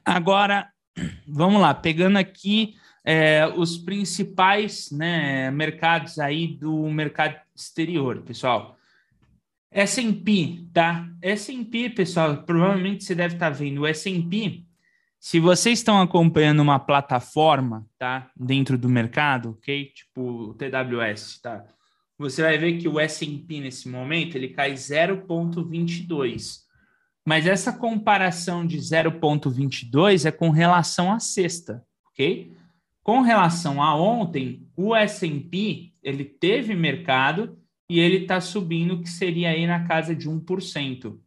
[0.04, 0.68] Agora,
[1.28, 8.78] vamos lá, pegando aqui é, os principais né, mercados aí do mercado exterior, pessoal.
[9.72, 11.08] S&P, tá?
[11.22, 14.64] S&P, pessoal, provavelmente você deve estar tá vendo o S&P.
[15.20, 19.92] Se vocês estão acompanhando uma plataforma, tá, dentro do mercado, ok?
[19.94, 21.66] Tipo o TWS, tá?
[22.18, 26.69] Você vai ver que o S&P nesse momento ele cai 0,22.
[27.30, 32.52] Mas essa comparação de 0,22 é com relação à sexta, ok?
[33.04, 37.56] Com relação a ontem, o S&P ele teve mercado
[37.88, 41.20] e ele está subindo, que seria aí na casa de 1%.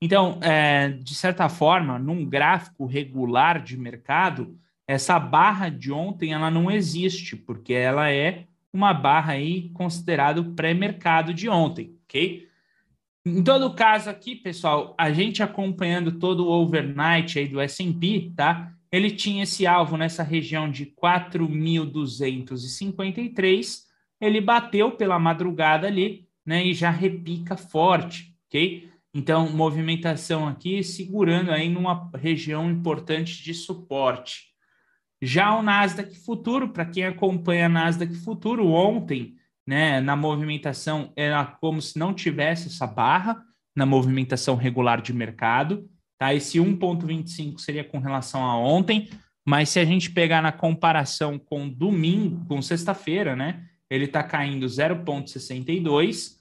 [0.00, 6.50] Então, é, de certa forma, num gráfico regular de mercado, essa barra de ontem ela
[6.50, 12.50] não existe, porque ela é uma barra aí considerado pré-mercado de ontem, ok?
[13.24, 18.74] Em todo caso aqui, pessoal, a gente acompanhando todo o overnight aí do S&P, tá?
[18.92, 23.84] ele tinha esse alvo nessa região de 4.253,
[24.20, 28.90] ele bateu pela madrugada ali, né, e já repica forte, ok?
[29.14, 34.52] Então, movimentação aqui segurando aí numa região importante de suporte.
[35.20, 41.80] Já o Nasdaq Futuro, para quem acompanha Nasdaq Futuro, ontem, né, na movimentação era como
[41.80, 43.42] se não tivesse essa barra
[43.74, 45.88] na movimentação regular de mercado.
[46.18, 46.34] Tá?
[46.34, 49.08] Esse 1,25 seria com relação a ontem,
[49.46, 53.64] mas se a gente pegar na comparação com domingo, com sexta-feira, né?
[53.90, 56.40] Ele está caindo 0,62.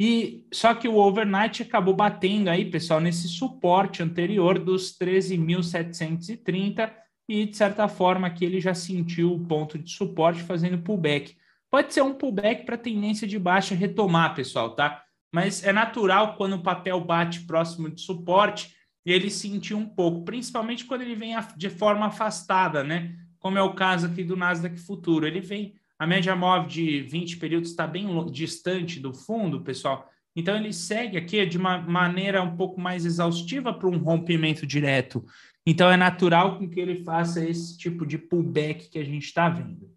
[0.00, 6.92] E só que o overnight acabou batendo aí, pessoal, nesse suporte anterior dos 13.730
[7.28, 11.34] e de certa forma que ele já sentiu o ponto de suporte fazendo pullback.
[11.76, 15.02] Pode ser um pullback para tendência de baixa retomar, pessoal, tá?
[15.30, 20.86] Mas é natural quando o papel bate próximo de suporte, ele sentiu um pouco, principalmente
[20.86, 23.14] quando ele vem de forma afastada, né?
[23.38, 25.26] Como é o caso aqui do Nasdaq Futuro.
[25.26, 30.10] Ele vem, a média móvel de 20 períodos está bem distante do fundo, pessoal.
[30.34, 35.26] Então ele segue aqui de uma maneira um pouco mais exaustiva para um rompimento direto.
[35.66, 39.94] Então é natural que ele faça esse tipo de pullback que a gente está vendo.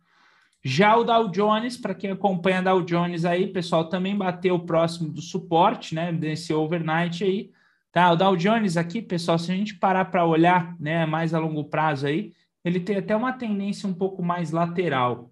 [0.64, 5.22] Já o Dow Jones, para quem acompanha Dow Jones aí, pessoal, também bateu próximo do
[5.22, 7.52] suporte, né, desse overnight aí.
[7.92, 11.40] Tá, o Dow Jones aqui, pessoal, se a gente parar para olhar, né, mais a
[11.40, 15.32] longo prazo aí, ele tem até uma tendência um pouco mais lateral.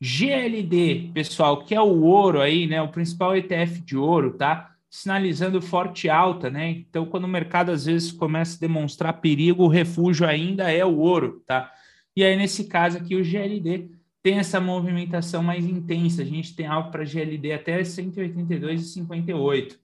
[0.00, 4.74] GLD, pessoal, que é o ouro aí, né, o principal ETF de ouro, tá?
[4.90, 6.70] Sinalizando forte alta, né?
[6.70, 10.98] Então, quando o mercado às vezes começa a demonstrar perigo, o refúgio ainda é o
[10.98, 11.72] ouro, tá?
[12.16, 13.90] E aí, nesse caso aqui, o GLD
[14.24, 16.22] tem essa movimentação mais intensa.
[16.22, 19.78] A gente tem algo para GLD até 182,58.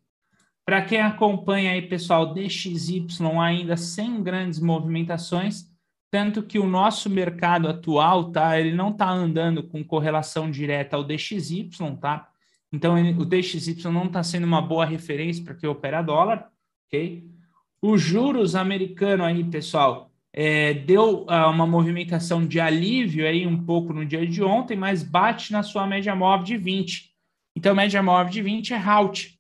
[0.65, 3.07] Para quem acompanha aí, pessoal, DXY
[3.39, 5.71] ainda sem grandes movimentações,
[6.11, 11.05] tanto que o nosso mercado atual, tá, ele não está andando com correlação direta ao
[11.05, 11.69] DXY,
[12.01, 12.31] tá?
[12.73, 16.51] Então, ele, o DXY não está sendo uma boa referência para quem opera dólar,
[16.87, 17.29] ok?
[17.83, 23.93] Os juros americano aí, pessoal, é, deu uh, uma movimentação de alívio aí um pouco
[23.93, 27.11] no dia de ontem, mas bate na sua média móvel de 20.
[27.57, 29.39] Então, média móvel de 20 é halt,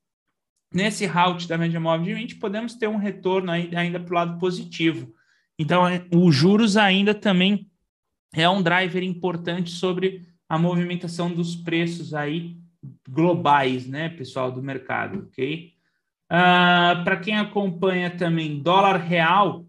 [0.72, 4.38] nesse route da média móvel de 20, podemos ter um retorno ainda para o lado
[4.38, 5.12] positivo.
[5.58, 7.70] Então, é, os juros ainda também
[8.34, 12.56] é um driver importante sobre a movimentação dos preços aí
[13.08, 15.72] globais, né, pessoal, do mercado, ok?
[16.32, 19.66] Uh, para quem acompanha também dólar real,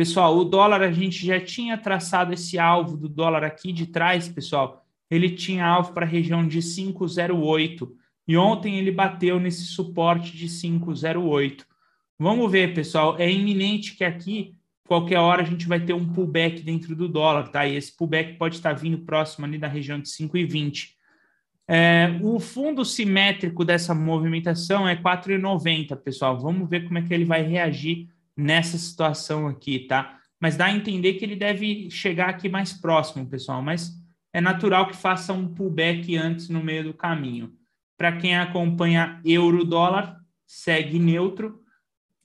[0.00, 4.30] pessoal, o dólar a gente já tinha traçado esse alvo do dólar aqui de trás,
[4.30, 4.82] pessoal.
[5.10, 7.86] Ele tinha alvo para a região de 5,08
[8.26, 11.66] e ontem ele bateu nesse suporte de 5,08.
[12.18, 14.54] Vamos ver, pessoal, é iminente que aqui,
[14.88, 17.66] qualquer hora, a gente vai ter um pullback dentro do dólar, tá?
[17.66, 20.92] E esse pullback pode estar vindo próximo ali da região de 5,20.
[21.68, 26.40] É, o fundo simétrico dessa movimentação é 4,90, pessoal.
[26.40, 28.08] Vamos ver como é que ele vai reagir
[28.40, 30.18] nessa situação aqui, tá?
[30.40, 33.62] Mas dá a entender que ele deve chegar aqui mais próximo, pessoal.
[33.62, 33.92] Mas
[34.32, 37.52] é natural que faça um pullback antes no meio do caminho.
[37.98, 41.60] Para quem acompanha euro-dólar, segue neutro.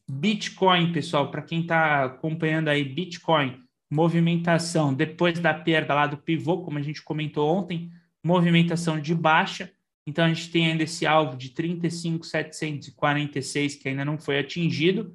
[0.10, 3.60] Bitcoin, pessoal, para quem está acompanhando aí, Bitcoin,
[3.92, 7.92] movimentação depois da perda lá do pivô, como a gente comentou ontem,
[8.24, 9.70] movimentação de baixa.
[10.08, 15.14] Então a gente tem ainda esse alvo de 35,746 que ainda não foi atingido.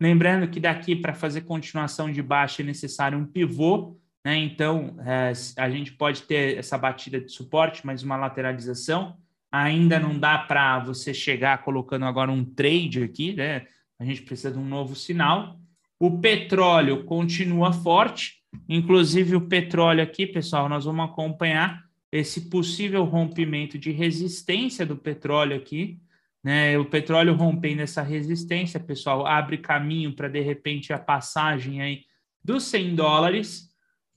[0.00, 4.36] Lembrando que daqui para fazer continuação de baixa é necessário um pivô, né?
[4.36, 9.16] Então é, a gente pode ter essa batida de suporte, mas uma lateralização
[9.52, 13.66] ainda não dá para você chegar colocando agora um trade aqui, né?
[13.98, 15.60] A gente precisa de um novo sinal.
[15.98, 18.36] O petróleo continua forte,
[18.68, 25.56] inclusive o petróleo aqui, pessoal, nós vamos acompanhar esse possível rompimento de resistência do petróleo
[25.56, 26.00] aqui,
[26.42, 26.78] né?
[26.78, 32.02] O petróleo rompendo essa resistência, pessoal, abre caminho para de repente a passagem aí
[32.42, 33.68] dos 100 dólares.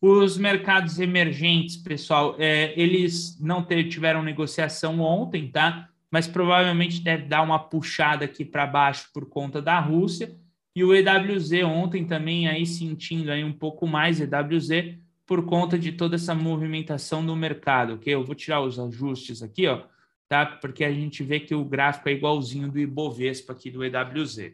[0.01, 5.89] Os mercados emergentes, pessoal, é, eles não tiveram negociação ontem, tá?
[6.11, 10.35] Mas provavelmente deve dar uma puxada aqui para baixo por conta da Rússia.
[10.75, 15.91] E o EWZ ontem também aí sentindo aí um pouco mais EWZ por conta de
[15.91, 18.13] toda essa movimentação do mercado, ok?
[18.13, 19.83] Eu vou tirar os ajustes aqui, ó,
[20.33, 20.57] tá?
[20.57, 24.53] Porque a gente vê que o gráfico é igualzinho do Ibovespa aqui do EWZ.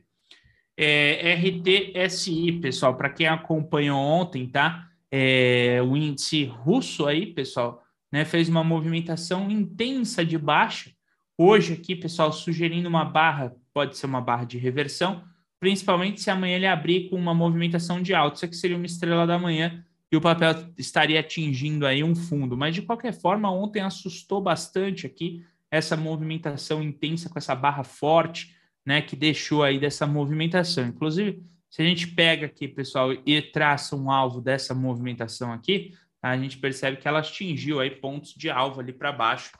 [0.78, 4.90] É, RTSI, pessoal, para quem acompanhou ontem, tá?
[5.12, 10.92] é, o índice russo aí, pessoal, né, fez uma movimentação intensa de baixa.
[11.38, 15.24] Hoje aqui, pessoal, sugerindo uma barra, pode ser uma barra de reversão,
[15.60, 19.26] principalmente se amanhã ele abrir com uma movimentação de alta, isso aqui seria uma estrela
[19.26, 22.58] da manhã e o papel estaria atingindo aí um fundo.
[22.58, 28.56] Mas de qualquer forma, ontem assustou bastante aqui essa movimentação intensa com essa barra forte,
[28.86, 30.88] né, que deixou aí dessa movimentação.
[30.88, 36.36] Inclusive, se a gente pega aqui, pessoal, e traça um alvo dessa movimentação aqui, a
[36.38, 39.52] gente percebe que ela atingiu aí pontos de alvo ali para baixo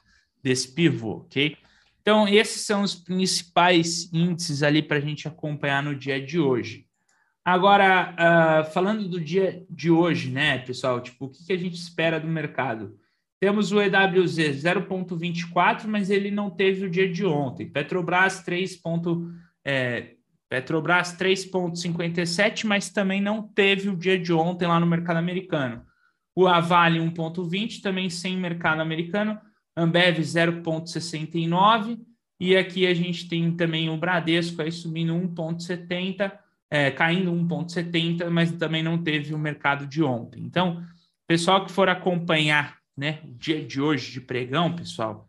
[0.44, 1.56] desse pivô, ok?
[2.02, 6.88] Então, esses são os principais índices ali para a gente acompanhar no dia de hoje.
[7.46, 11.76] Agora, uh, falando do dia de hoje, né, pessoal, tipo, o que, que a gente
[11.76, 12.98] espera do mercado?
[13.40, 17.70] Temos o EWZ 0,24, mas ele não teve o dia de ontem.
[17.70, 18.82] Petrobras 3.
[19.64, 20.16] É,
[20.50, 25.86] Petrobras 3,57, mas também não teve o dia de ontem lá no mercado americano.
[26.36, 29.40] O Avale 1,20, também sem mercado americano.
[29.78, 32.00] Ambev 0,69.
[32.40, 36.32] E aqui a gente tem também o Bradesco aí subindo 1,70,
[36.72, 40.42] é, caindo 1,70, mas também não teve o mercado de ontem.
[40.42, 40.84] Então,
[41.28, 45.26] pessoal que for acompanhar né, o dia de hoje de pregão, pessoal,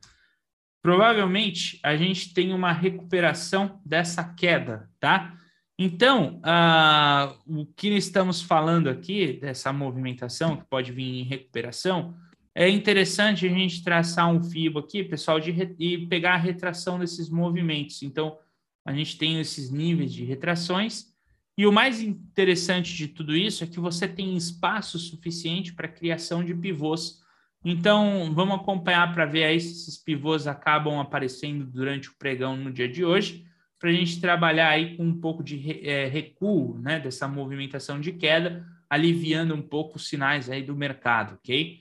[0.82, 5.36] provavelmente a gente tem uma recuperação dessa queda, tá?
[5.78, 12.14] Então, uh, o que estamos falando aqui, dessa movimentação que pode vir em recuperação,
[12.54, 17.30] é interessante a gente traçar um FIBO aqui, pessoal, de e pegar a retração desses
[17.30, 18.02] movimentos.
[18.02, 18.36] Então,
[18.84, 21.10] a gente tem esses níveis de retrações,
[21.56, 26.44] e o mais interessante de tudo isso é que você tem espaço suficiente para criação
[26.44, 27.19] de pivôs
[27.64, 32.72] então, vamos acompanhar para ver aí se esses pivôs acabam aparecendo durante o pregão no
[32.72, 33.46] dia de hoje,
[33.78, 38.12] para a gente trabalhar aí com um pouco de é, recuo, né, dessa movimentação de
[38.12, 41.80] queda, aliviando um pouco os sinais aí do mercado, ok?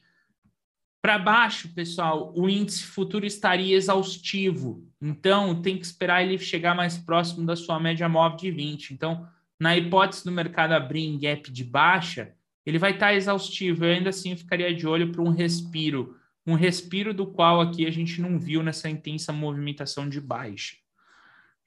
[1.02, 6.98] Para baixo, pessoal, o índice futuro estaria exaustivo, então tem que esperar ele chegar mais
[6.98, 8.94] próximo da sua média móvel de 20.
[8.94, 9.26] Então,
[9.58, 12.34] na hipótese do mercado abrir em gap de baixa,
[12.70, 13.84] ele vai estar tá exaustivo.
[13.84, 17.92] Eu ainda assim ficaria de olho para um respiro, um respiro do qual aqui a
[17.92, 20.76] gente não viu nessa intensa movimentação de baixa.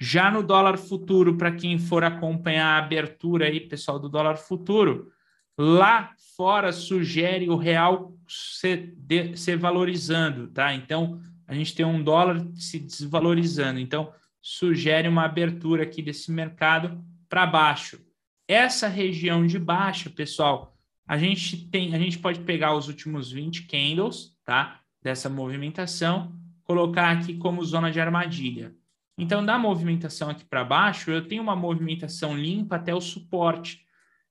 [0.01, 5.13] Já no dólar futuro, para quem for acompanhar a abertura aí, pessoal, do dólar futuro,
[5.59, 10.75] lá fora sugere o real se, de, valorizando, tá?
[10.75, 13.79] Então, a gente tem um dólar se desvalorizando.
[13.79, 18.01] Então, sugere uma abertura aqui desse mercado para baixo.
[18.49, 20.72] Essa região de baixa, pessoal,
[21.07, 24.81] a gente tem, a gente pode pegar os últimos 20 candles, tá?
[25.03, 28.75] Dessa movimentação, colocar aqui como zona de armadilha.
[29.19, 33.85] Então, da movimentação aqui para baixo, eu tenho uma movimentação limpa até o suporte.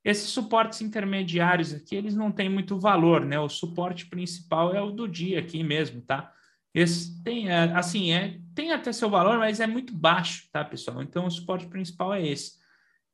[0.03, 3.39] Esses suportes intermediários aqui, eles não têm muito valor, né?
[3.39, 6.34] O suporte principal é o do dia aqui mesmo, tá?
[6.73, 11.03] Esse tem, é, assim, é, tem até seu valor, mas é muito baixo, tá, pessoal?
[11.03, 12.61] Então, o suporte principal é esse.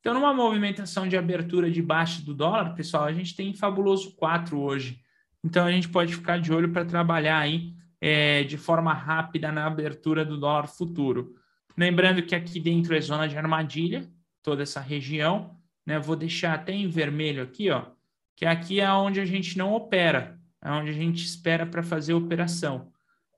[0.07, 4.57] Então, numa movimentação de abertura de baixo do dólar, pessoal, a gente tem fabuloso 4
[4.57, 5.01] hoje.
[5.43, 9.65] Então, a gente pode ficar de olho para trabalhar aí é, de forma rápida na
[9.65, 11.35] abertura do dólar futuro.
[11.77, 14.09] Lembrando que aqui dentro é zona de armadilha,
[14.41, 15.57] toda essa região.
[15.85, 15.99] Né?
[15.99, 17.87] Vou deixar até em vermelho aqui, ó,
[18.33, 22.13] que aqui é onde a gente não opera, é onde a gente espera para fazer
[22.13, 22.93] operação.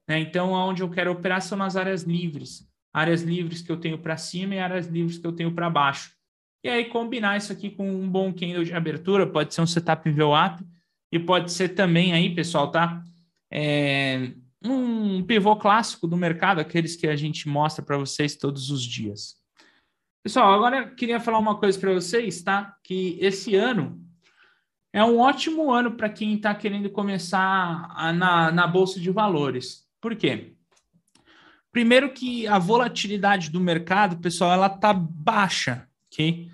[0.07, 0.19] Né?
[0.19, 2.71] Então, onde eu quero operar são nas áreas livres.
[2.93, 6.18] Áreas livres que eu tenho para cima e áreas livres que eu tenho para baixo.
[6.63, 10.09] E aí combinar isso aqui com um bom candle de abertura, pode ser um setup
[10.09, 10.61] VWAP
[11.11, 13.01] e pode ser também aí, pessoal, tá?
[13.51, 14.33] É,
[14.63, 19.37] um pivô clássico do mercado, aqueles que a gente mostra para vocês todos os dias.
[20.21, 22.75] Pessoal, agora eu queria falar uma coisa para vocês, tá?
[22.83, 23.97] Que esse ano
[24.91, 29.87] é um ótimo ano para quem está querendo começar a, na, na Bolsa de Valores.
[30.01, 30.53] Por quê?
[31.71, 36.51] Primeiro que a volatilidade do mercado, pessoal, ela tá baixa ok?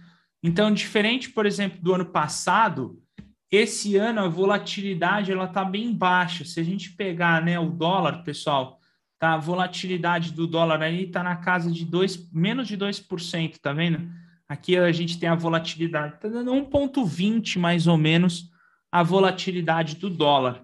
[0.48, 3.02] Então, diferente, por exemplo, do ano passado,
[3.50, 6.46] esse ano a volatilidade ela está bem baixa.
[6.46, 8.80] Se a gente pegar né, o dólar, pessoal,
[9.18, 9.34] tá?
[9.34, 14.08] A volatilidade do dólar aí está na casa de dois, menos de 2%, tá vendo?
[14.48, 18.52] Aqui a gente tem a volatilidade, está dando 1,20 mais ou menos
[18.92, 20.64] a volatilidade do dólar.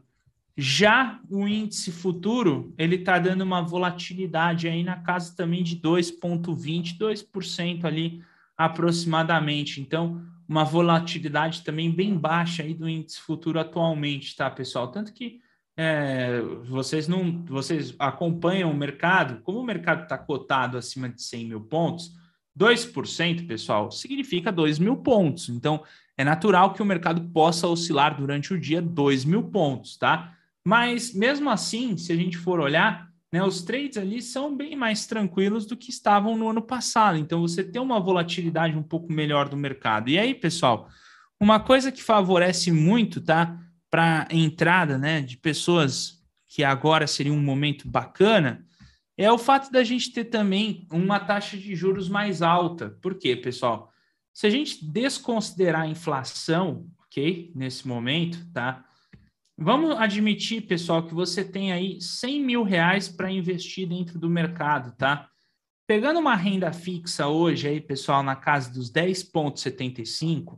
[0.56, 7.00] Já o índice futuro, ele está dando uma volatilidade aí na casa também de 2,20,
[7.00, 8.22] 2% ali
[8.66, 9.82] aproximadamente.
[9.82, 14.90] Então, uma volatilidade também bem baixa aí do índice futuro atualmente, tá, pessoal?
[14.90, 15.40] Tanto que
[15.78, 21.46] é, vocês não vocês acompanham o mercado, como o mercado está cotado acima de 100
[21.46, 22.12] mil pontos,
[22.58, 25.50] 2%, pessoal, significa 2 mil pontos.
[25.50, 25.84] Então,
[26.18, 30.36] é natural que o mercado possa oscilar durante o dia 2 mil pontos, tá?
[30.64, 35.06] Mas, mesmo assim, se a gente for olhar, né, os trades ali são bem mais
[35.06, 37.18] tranquilos do que estavam no ano passado.
[37.18, 40.10] Então, você tem uma volatilidade um pouco melhor do mercado.
[40.10, 40.90] E aí, pessoal,
[41.40, 43.58] uma coisa que favorece muito, tá?
[43.90, 48.66] Para entrada, né, de pessoas que agora seria um momento bacana,
[49.18, 52.98] é o fato da gente ter também uma taxa de juros mais alta.
[53.02, 53.92] Por quê, pessoal?
[54.34, 58.84] Se a gente desconsiderar a inflação, ok, nesse momento, tá?
[59.64, 64.92] Vamos admitir, pessoal, que você tem aí 100 mil reais para investir dentro do mercado,
[64.98, 65.30] tá?
[65.86, 70.58] Pegando uma renda fixa hoje aí, pessoal, na casa dos 10,75,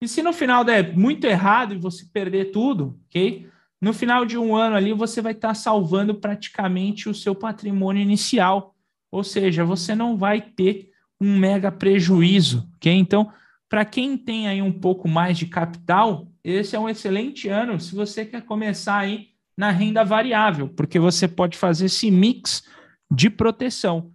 [0.00, 3.48] E se no final der muito errado e você perder tudo, ok?
[3.80, 8.74] No final de um ano ali, você vai estar salvando praticamente o seu patrimônio inicial.
[9.10, 12.92] Ou seja, você não vai ter um mega prejuízo, ok?
[12.92, 13.32] Então,
[13.70, 17.94] para quem tem aí um pouco mais de capital, esse é um excelente ano se
[17.94, 22.64] você quer começar aí na renda variável, porque você pode fazer esse mix
[23.08, 24.10] de proteção.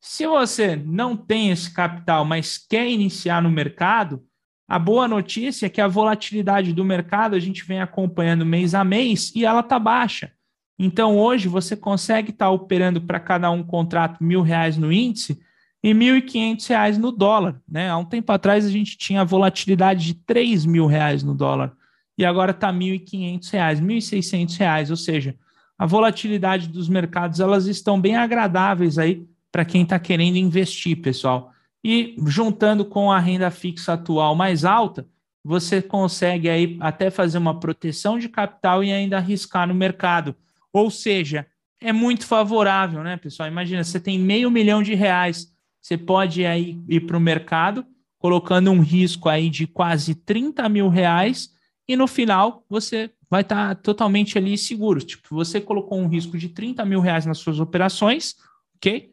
[0.00, 4.22] Se você não tem esse capital, mas quer iniciar no mercado,
[4.68, 8.84] a boa notícia é que a volatilidade do mercado a gente vem acompanhando mês a
[8.84, 10.32] mês e ela está baixa.
[10.78, 15.40] Então hoje você consegue estar tá operando para cada um contrato mil reais no índice
[15.82, 17.60] e R$ 1.500 no dólar.
[17.68, 17.90] Né?
[17.90, 21.72] Há um tempo atrás a gente tinha volatilidade de R$ mil reais no dólar
[22.16, 25.34] e agora está R$ 1.500, R$ 1.600, ou seja,
[25.78, 31.52] a volatilidade dos mercados elas estão bem agradáveis aí para quem está querendo investir, pessoal.
[31.82, 35.08] E juntando com a renda fixa atual mais alta,
[35.42, 40.36] você consegue aí até fazer uma proteção de capital e ainda arriscar no mercado.
[40.70, 41.46] Ou seja,
[41.80, 43.48] é muito favorável, né, pessoal?
[43.48, 45.49] Imagina, você tem meio milhão de reais
[45.80, 47.86] você pode aí ir para o mercado
[48.18, 51.50] colocando um risco aí de quase 30 mil reais
[51.88, 55.00] e no final você vai estar tá totalmente ali seguro.
[55.00, 58.36] Tipo, você colocou um risco de 30 mil reais nas suas operações,
[58.76, 59.10] ok?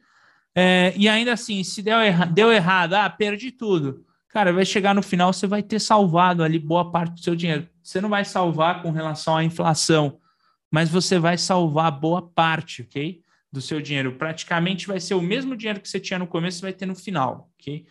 [0.53, 4.03] É, e ainda assim, se deu, erra deu errado, ah, perdi tudo.
[4.27, 7.67] Cara, vai chegar no final, você vai ter salvado ali boa parte do seu dinheiro.
[7.81, 10.19] Você não vai salvar com relação à inflação,
[10.69, 13.21] mas você vai salvar boa parte, ok?
[13.57, 14.13] Do seu dinheiro.
[14.13, 17.49] Praticamente vai ser o mesmo dinheiro que você tinha no começo, vai ter no final,
[17.59, 17.85] ok?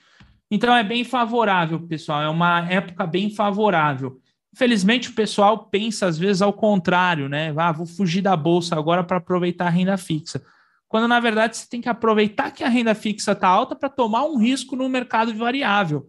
[0.50, 2.22] Então é bem favorável, pessoal.
[2.22, 4.20] É uma época bem favorável.
[4.54, 7.52] Infelizmente, o pessoal pensa às vezes ao contrário, né?
[7.56, 10.42] Ah, vou fugir da bolsa agora para aproveitar a renda fixa.
[10.88, 14.24] Quando na verdade você tem que aproveitar que a renda fixa está alta para tomar
[14.24, 16.08] um risco no mercado variável.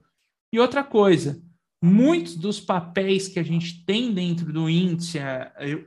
[0.53, 1.41] E outra coisa,
[1.83, 5.19] muitos dos papéis que a gente tem dentro do índice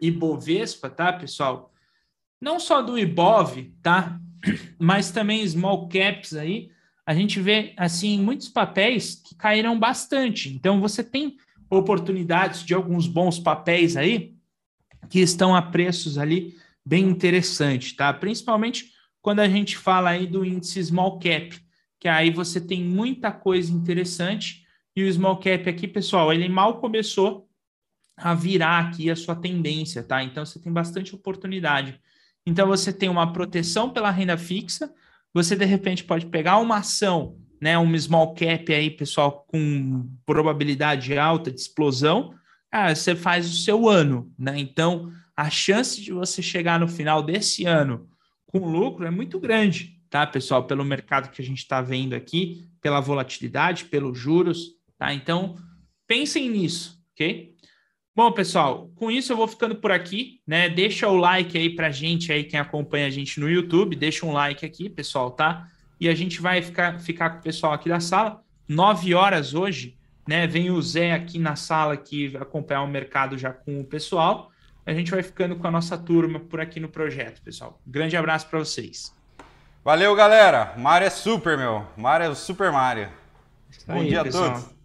[0.02, 1.69] Ibovespa, tá, pessoal?
[2.41, 4.18] Não só do Ibov, tá?
[4.78, 6.70] Mas também small caps aí,
[7.05, 10.49] a gente vê assim muitos papéis que caíram bastante.
[10.49, 11.36] Então você tem
[11.68, 14.34] oportunidades de alguns bons papéis aí
[15.09, 18.12] que estão a preços ali bem interessantes, tá?
[18.12, 21.59] Principalmente quando a gente fala aí do índice small cap,
[21.99, 24.64] que aí você tem muita coisa interessante
[24.97, 27.49] e o small cap aqui, pessoal, ele mal começou
[28.16, 30.22] a virar aqui a sua tendência, tá?
[30.22, 32.01] Então você tem bastante oportunidade.
[32.47, 34.93] Então você tem uma proteção pela renda fixa,
[35.32, 41.16] você de repente pode pegar uma ação, né, um small cap aí, pessoal, com probabilidade
[41.16, 42.34] alta de explosão,
[42.72, 44.59] ah, você faz o seu ano, né?
[44.59, 48.09] Então, a chance de você chegar no final desse ano
[48.47, 50.64] com lucro é muito grande, tá, pessoal?
[50.66, 55.12] Pelo mercado que a gente está vendo aqui, pela volatilidade, pelos juros, tá?
[55.12, 55.57] Então,
[56.07, 57.55] pensem nisso, ok?
[58.14, 60.68] Bom, pessoal, com isso eu vou ficando por aqui, né?
[60.68, 64.32] Deixa o like aí pra gente aí, quem acompanha a gente no YouTube, deixa um
[64.32, 65.68] like aqui, pessoal, tá?
[65.98, 69.96] E a gente vai ficar, ficar com o pessoal aqui da sala, nove horas hoje,
[70.26, 70.46] né?
[70.46, 74.50] Vem o Zé aqui na sala aqui acompanhar o mercado já com o pessoal.
[74.84, 77.80] A gente vai ficando com a nossa turma por aqui no projeto, pessoal.
[77.86, 79.14] Grande abraço para vocês.
[79.84, 80.74] Valeu, galera.
[80.76, 81.86] Mário é super, meu.
[81.96, 83.08] Mário é o Super Mario.
[83.86, 84.44] Bom dia pessoal.
[84.44, 84.80] a todos.